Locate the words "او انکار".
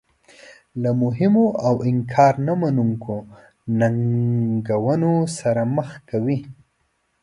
1.67-2.33